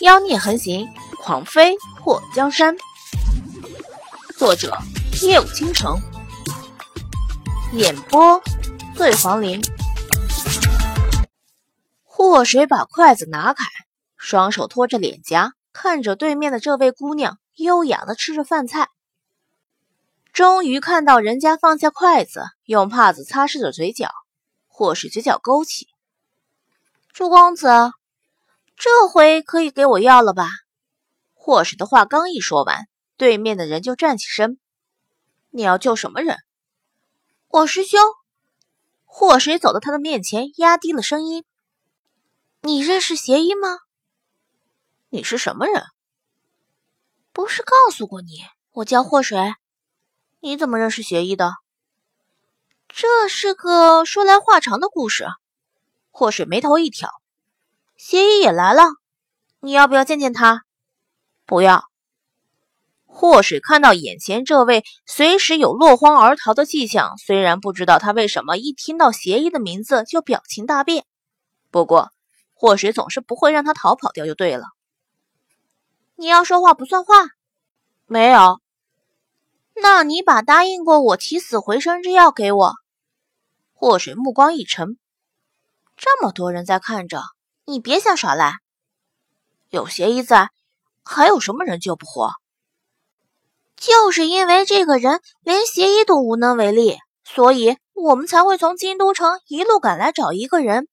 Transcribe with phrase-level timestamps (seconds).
[0.00, 0.88] 妖孽横行，
[1.18, 2.76] 狂飞破江山。
[4.36, 4.76] 作者：
[5.22, 6.00] 夜舞倾城，
[7.74, 8.42] 演播：
[8.96, 9.60] 醉黄林。
[12.04, 13.64] 祸水把筷子拿开，
[14.16, 18.88] 双手托着脸颊，看着对面的这位姑娘，优雅的吃着饭菜。
[20.32, 24.10] 终于看到人家放下筷子，用帕子擦拭着嘴角，
[24.66, 25.86] 祸水嘴角勾起。
[27.12, 27.68] 朱公子。
[28.84, 30.48] 这回可以给我药了吧？
[31.34, 34.58] 祸水的话刚一说完，对面的人就站起身。
[35.50, 36.36] 你要救什么人？
[37.46, 38.00] 我师兄。
[39.04, 41.44] 祸水走到他的面前，压低了声音
[42.62, 43.78] ：“你认识邪医吗？
[45.10, 45.84] 你是什么人？
[47.32, 48.40] 不是告诉过你，
[48.72, 49.38] 我叫祸水。
[50.40, 51.52] 你怎么认识邪医的？
[52.88, 55.28] 这是个说来话长的故事。”
[56.10, 57.21] 祸水眉头一挑。
[58.04, 58.82] 邪医也来了，
[59.60, 60.62] 你要不要见见他？
[61.46, 61.84] 不要。
[63.06, 71.06] 祸水看到眼前这位随时有落荒而逃的迹象，虽然不知道他为什么一听到邪医的名字就表情大变，
[71.70, 72.10] 不过
[72.54, 74.66] 祸水总是不会让他逃跑掉就对了。
[76.16, 77.14] 你要说话不算话？
[78.06, 78.60] 没有。
[79.80, 82.72] 那你把答应过我起死回生之药给我。
[83.74, 84.98] 祸水目光一沉，
[85.96, 87.22] 这么多人在看着。
[87.64, 88.54] 你别想耍赖，
[89.70, 90.50] 有邪医在，
[91.04, 92.32] 还有什么人救不活？
[93.76, 100.88] 就是因为这个人连邪医都无能为力，所以我们才会从京都城一路赶来找一个人。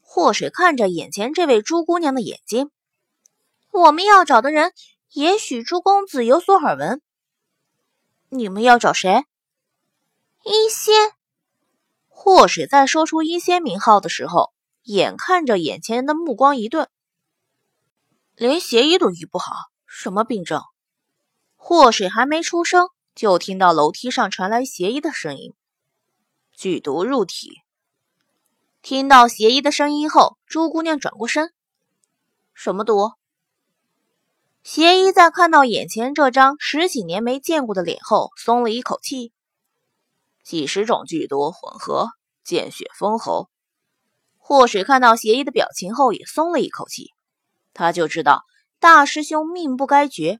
[0.00, 2.70] 祸水看着眼前这位朱姑娘的眼睛，
[3.70, 4.72] 我们要找的人，
[5.12, 7.00] 也许朱公子有所耳闻。
[8.28, 9.24] 你们要找谁？
[10.44, 11.12] 一仙。
[12.08, 14.52] 祸水在说出一仙名号的时候。
[14.86, 16.88] 眼看着眼前人的目光一顿，
[18.36, 19.52] 连邪医都医不好，
[19.84, 20.62] 什么病症？
[21.56, 25.54] 祸水还没出声，就听到楼梯上传来邪医的声音
[26.54, 27.62] ：“剧毒入体。”
[28.80, 31.52] 听到邪医的声音后，朱姑娘转过身
[32.54, 33.10] ：“什么毒？”
[34.62, 39.32] 邪医在看到眼前这张十几年没见过的脸后，松了一口气
[40.44, 42.10] ：“几十种剧毒混合，
[42.44, 43.50] 见血封喉。”
[44.48, 47.10] 祸水看到邪医的表情后，也松了一口气。
[47.74, 48.44] 他就知道
[48.78, 50.38] 大师兄命不该绝，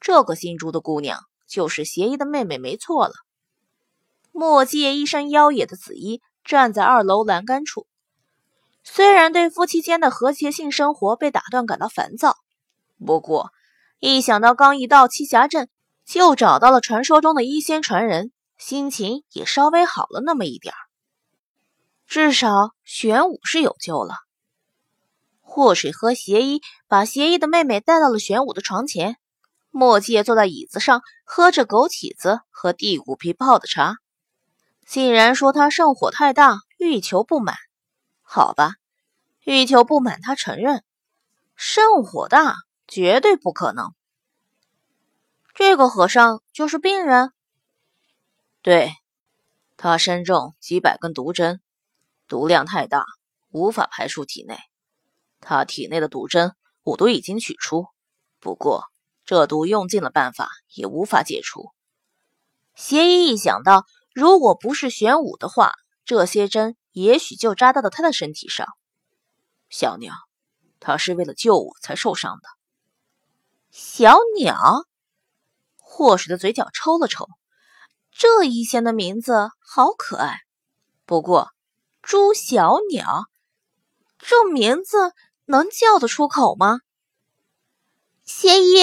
[0.00, 3.14] 这个姓朱的姑娘就是邪医的妹妹，没错了。
[4.32, 7.86] 墨界一身妖冶的紫衣站在二楼栏杆处，
[8.84, 12.36] 虽然对夫妻间的和谐性生活被打断感到烦躁，
[13.02, 13.48] 不过
[13.98, 15.70] 一想到刚一到栖霞镇
[16.04, 20.87] 就找到了传说中的医仙传人，心情也稍微好了那么一点儿。
[22.08, 22.48] 至少
[22.84, 24.14] 玄武是有救了。
[25.42, 29.18] 祸水和邪医把邪医的妹妹带到了玄武的床前，
[29.70, 33.98] 墨界坐在椅子上喝着枸杞子和地骨皮泡的茶，
[34.86, 37.56] 竟然说他圣火太大，欲求不满。
[38.22, 38.76] 好吧，
[39.44, 40.82] 欲求不满，他承认，
[41.56, 43.92] 圣火大绝对不可能。
[45.54, 47.34] 这个和尚就是病人，
[48.62, 48.94] 对
[49.76, 51.60] 他身中几百根毒针。
[52.28, 53.06] 毒量太大，
[53.50, 54.58] 无法排出体内。
[55.40, 57.86] 他体内的毒针我都已经取出，
[58.38, 58.84] 不过
[59.24, 61.70] 这毒用尽了办法也无法解除。
[62.74, 65.72] 邪医一想到，如果不是玄武的话，
[66.04, 68.66] 这些针也许就扎到了他的身体上。
[69.70, 70.12] 小鸟，
[70.80, 72.48] 他是为了救我才受伤的。
[73.70, 74.58] 小鸟，
[75.80, 77.26] 祸水的嘴角抽了抽，
[78.12, 80.40] 这一仙的名字好可爱。
[81.06, 81.50] 不过。
[82.08, 83.26] 朱小鸟，
[84.18, 85.12] 这名字
[85.44, 86.80] 能叫得出口吗？
[88.24, 88.82] 邪医，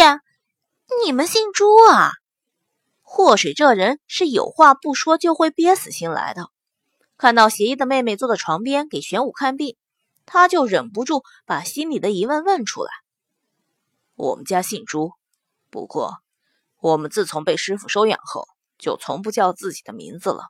[1.04, 2.12] 你们姓朱啊？
[3.02, 6.52] 祸水这人是有话不说就会憋死心来的。
[7.18, 9.76] 看到邪医的妹妹坐在床边给玄武看病，
[10.28, 12.92] 他就忍不住把心里的疑问问出来。
[14.14, 15.14] 我们家姓朱，
[15.72, 16.20] 不过
[16.80, 18.48] 我们自从被师傅收养后，
[18.78, 20.50] 就从不叫自己的名字了。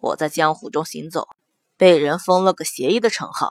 [0.00, 1.28] 我在江湖中行走。
[1.76, 3.50] 被人封了个邪医的称号，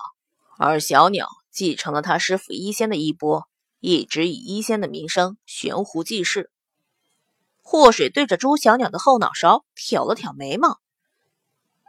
[0.58, 3.48] 而小鸟继承了他师傅医仙的衣钵，
[3.80, 6.50] 一直以医仙的名声悬壶济世。
[7.62, 10.80] 祸水对着朱小鸟的后脑勺挑了挑眉毛：“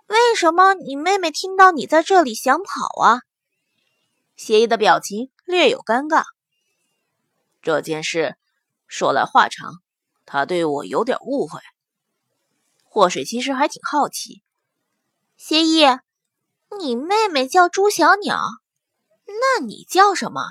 [0.07, 3.21] 为什么你妹妹听到你在这里想跑啊？”
[4.37, 6.25] 邪医的表情略有尴尬。
[7.63, 8.37] 这件事
[8.87, 9.81] 说来话长，
[10.27, 11.61] 他对我有点误会。
[12.83, 14.43] 祸水其实还挺好奇，
[15.37, 15.85] 邪医。
[16.79, 18.38] 你妹妹叫朱小鸟，
[19.26, 20.43] 那你叫什么？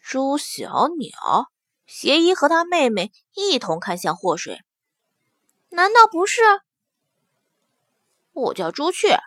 [0.00, 1.50] 朱小鸟，
[1.86, 4.60] 邪医和他妹妹一同看向祸水。
[5.70, 6.42] 难道不是？
[8.32, 9.18] 我叫朱雀。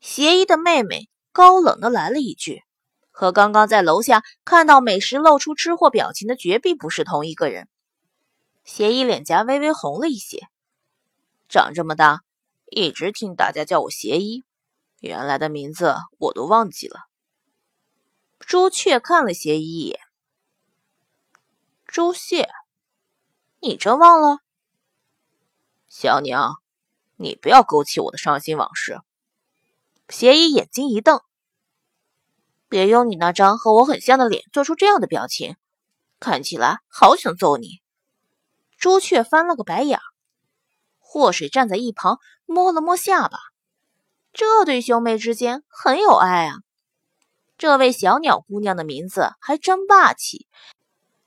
[0.00, 2.62] 邪医的妹妹高冷的来了一句，
[3.10, 7.68] 和刚刚在楼下看到美食露出吃货表情的绝壁不是同一个人。
[8.64, 10.46] 邪医脸颊微微红了一些。
[11.48, 12.22] 长这么大，
[12.70, 14.44] 一直听大家叫我邪医，
[15.00, 17.00] 原来的名字我都忘记了。
[18.38, 19.98] 朱雀看了邪医一眼，
[21.86, 22.48] 朱谢，
[23.60, 24.38] 你真忘了？
[25.88, 26.56] 小娘，
[27.16, 29.00] 你不要勾起我的伤心往事。
[30.08, 31.20] 邪医眼睛一瞪，
[32.68, 35.56] 别用你那张和我很像的脸做出这样的表情，
[36.20, 37.80] 看起来好想揍你。
[38.76, 39.98] 朱雀翻了个白眼，
[40.98, 42.18] 祸水站在一旁
[42.50, 43.38] 摸了摸下巴，
[44.32, 46.56] 这对兄妹之间很有爱啊。
[47.58, 50.46] 这位小鸟姑娘的名字还真霸气，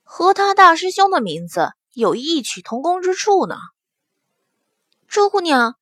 [0.03, 3.55] 和她大师兄的名字有异曲同工之处呢。
[5.07, 5.75] 朱姑娘，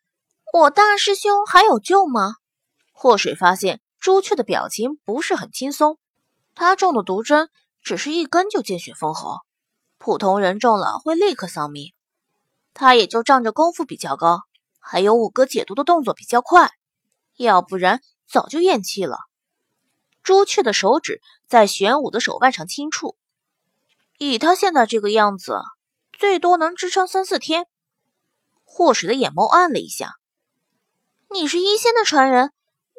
[0.51, 2.35] 我大师兄还有救吗？
[2.92, 5.97] 祸水发现朱雀的表情不是很轻松，
[6.53, 7.50] 他中的毒针
[7.81, 9.38] 只是一根就见血封喉，
[9.97, 11.94] 普通人中了会立刻丧命。
[12.74, 14.42] 他也就仗着功夫比较高，
[14.79, 16.71] 还有五哥解毒的动作比较快，
[17.37, 19.19] 要不然早就咽气了。
[20.23, 23.15] 朱雀的手指在玄武的手腕上轻触，
[24.17, 25.59] 以他现在这个样子，
[26.11, 27.67] 最多能支撑三四天。
[28.63, 30.15] 祸水的眼眸暗了一下
[31.31, 32.51] ：“你是一仙的传人，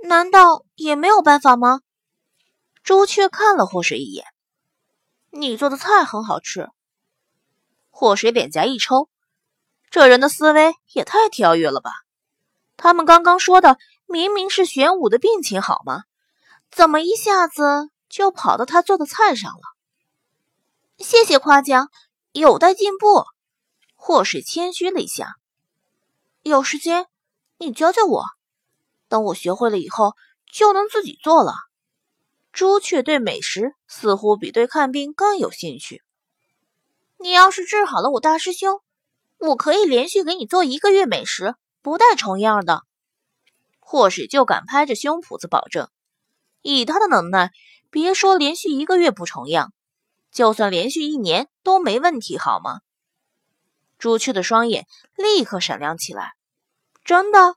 [0.03, 1.81] 难道也没有办法吗？”
[2.83, 4.25] 朱雀看了祸水一眼
[5.31, 6.69] ：“你做的菜很好吃。”
[7.91, 9.09] 祸水脸颊一抽，
[9.91, 11.91] 这人的思维也太跳跃了吧！
[12.77, 13.77] 他们刚刚说的
[14.07, 16.05] 明明是玄武的病情好吗？
[16.71, 19.61] 怎么一下子就跑到他做的菜上了？
[20.99, 21.89] 谢谢夸奖，
[22.33, 23.25] 有待进步。
[23.97, 25.35] 祸水谦虚了一下。
[26.43, 27.07] 有时间
[27.59, 28.25] 你教教我，
[29.09, 30.15] 等我学会了以后
[30.51, 31.53] 就能自己做了。
[32.53, 36.03] 朱雀对美食似乎比对看病更有兴趣。
[37.19, 38.81] 你要是治好了我大师兄，
[39.41, 42.83] 我可以连续给你做一个月美食，不带重样的。
[43.79, 45.89] 祸水就敢拍着胸脯子保证。
[46.63, 47.51] 以他的能耐，
[47.89, 49.73] 别说连续一个月不重样，
[50.31, 52.81] 就算连续一年都没问题，好吗？
[53.99, 56.35] 朱雀的双眼立刻闪亮起来。
[57.03, 57.57] 真的？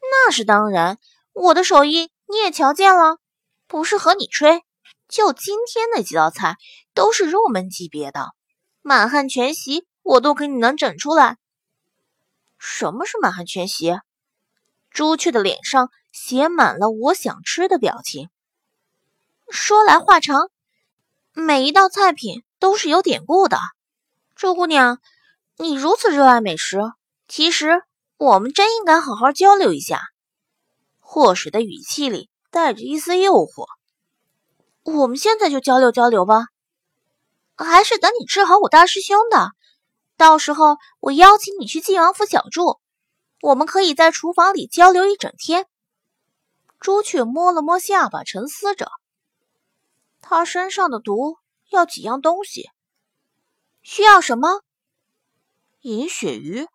[0.00, 0.98] 那是当然，
[1.32, 3.18] 我的手艺你也瞧见了，
[3.66, 4.62] 不是和你吹，
[5.08, 6.58] 就今天那几道菜
[6.92, 8.34] 都是入门级别的，
[8.82, 11.36] 满汉全席我都给你能整出来。
[12.58, 13.98] 什么是满汉全席？
[14.90, 15.90] 朱雀的脸上。
[16.18, 18.30] 写满了我想吃的表情。
[19.50, 20.50] 说来话长，
[21.34, 23.58] 每一道菜品都是有典故的。
[24.34, 24.98] 朱姑娘，
[25.58, 26.80] 你如此热爱美食，
[27.28, 27.82] 其实
[28.16, 30.00] 我们真应该好好交流一下。
[31.00, 33.66] 祸水的语气里带着一丝诱惑。
[34.84, 36.46] 我们现在就交流交流吧，
[37.56, 39.50] 还是等你治好我大师兄的，
[40.16, 42.80] 到时候我邀请你去晋王府小住，
[43.42, 45.66] 我们可以在厨房里交流一整天。
[46.80, 48.90] 朱雀摸了摸下巴，沉思着。
[50.20, 51.36] 他身上的毒
[51.70, 52.70] 要几样东西？
[53.82, 54.62] 需要什么？
[55.82, 56.66] 银鳕鱼。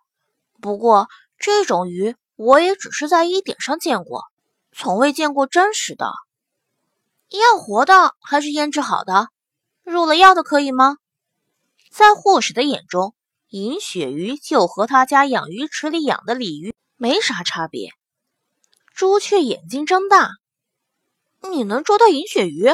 [0.62, 4.24] 不过这种鱼我也只是在一点上见过，
[4.72, 6.12] 从未见过真实的。
[7.30, 9.30] 要活的还是腌制好的？
[9.84, 10.98] 入了药的可以吗？
[11.90, 13.14] 在护士的眼中，
[13.52, 17.90] 银鳕鱼就和他家养鱼池里养的鲤鱼没啥差别。
[18.96, 20.30] 朱雀眼睛睁大
[21.52, 22.70] ：“你能捉到银鳕鱼？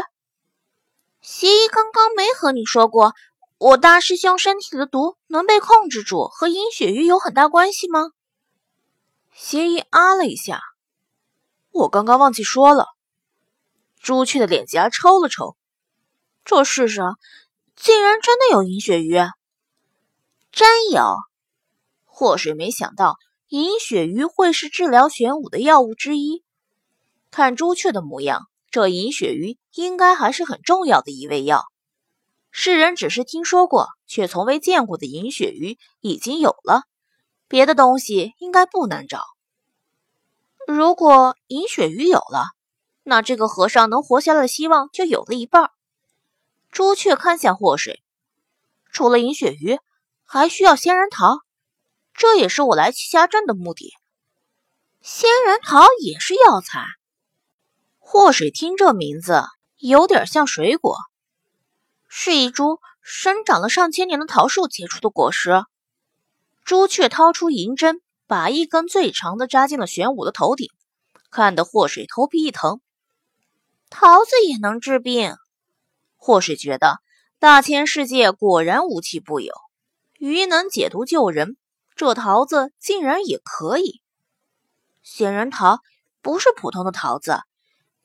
[1.19, 3.15] 邪医刚刚没和你说过，
[3.57, 8.11] 我大师兄身体的毒能被控制住，和银鳕鱼有很大关系吗？”
[9.33, 10.61] 邪医啊了一下
[11.73, 12.85] ：“我刚刚忘记说了。”
[13.99, 15.57] 朱雀的脸颊抽了抽
[16.45, 17.17] ：“这世上
[17.75, 19.17] 竟然真的有银鳕鱼？
[20.57, 21.03] 真有！”
[22.03, 23.17] 祸水没想到。
[23.49, 26.43] 银鳕鱼会是治疗玄武的药物之一。
[27.31, 31.63] 看朱雀的模样，这银鳕鱼应该还是很重要的一味药。
[32.51, 36.81] 世人只是听说过，却从未见过的银鳕鱼已经有了，
[37.47, 39.21] 别的东西应该不难找。
[40.67, 42.47] 如果银鳕鱼有了，
[43.03, 45.69] 那这个和尚能活下来的希望就有了一半。
[46.69, 48.03] 朱雀看向祸水，
[48.91, 49.79] 除了银鳕鱼，
[50.27, 51.39] 还需要仙人桃。
[52.13, 53.93] 这也是我来栖霞镇的目的。
[55.01, 56.85] 仙人桃也是药材。
[57.97, 59.43] 祸水听这名字
[59.77, 60.97] 有点像水果，
[62.07, 65.63] 是一株生长了上千年的桃树结出的果实。
[66.65, 70.69] 朱雀掏出银针，把一根最长的扎进了玄武的头顶，
[71.31, 72.81] 看得祸水头皮一疼。
[73.89, 75.35] 桃子也能治病？
[76.17, 76.97] 祸水觉得
[77.39, 79.53] 大千世界果然无奇不有，
[80.19, 81.57] 鱼能解毒救人，
[81.95, 84.01] 这桃子竟然也可以。
[85.03, 85.79] 仙人桃
[86.21, 87.41] 不是普通的桃子，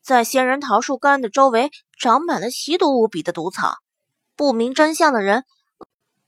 [0.03, 3.77] 在仙人桃树干的周围长满了奇毒无比的毒草。
[4.37, 5.45] 不明真相的人，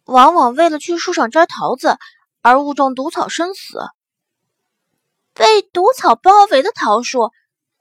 [0.04, 1.98] 往往为了去树上摘桃子
[2.40, 3.78] 而误中毒草身死。
[5.34, 7.30] 被毒草包围的桃树，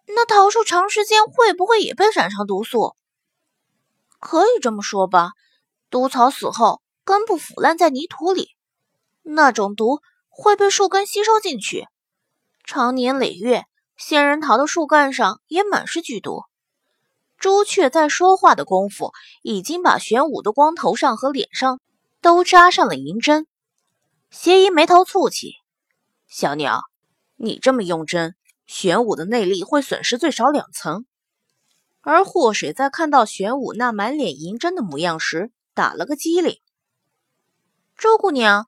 [0.07, 2.97] 那桃树长时间会不会也被染上毒素？
[4.19, 5.31] 可以这么说吧，
[5.89, 8.49] 毒草死后根部腐烂在泥土里，
[9.21, 11.87] 那种毒会被树根吸收进去，
[12.63, 13.65] 长年累月，
[13.97, 16.43] 仙人桃的树干上也满是剧毒。
[17.37, 21.81] 朱雀在说话的功夫，已经把玄武的光头上和脸上
[22.21, 23.47] 都扎上了银针。
[24.31, 25.55] 邪医眉头蹙起
[26.25, 26.83] ：“小鸟，
[27.35, 31.05] 你这么用针，玄武的内力会损失最少两层。”
[31.99, 36.59] 而祸水在看到玄武那满脸银针的模样时，打了个激灵
[38.03, 38.67] ：“周姑娘，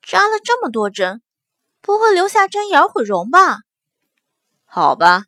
[0.00, 1.20] 扎了这么多针，
[1.82, 3.58] 不会留下针眼毁容吧
[4.64, 5.24] ？”“好吧，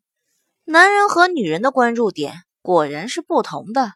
[0.64, 3.92] 男人和女人的关注点。”果然是不同的。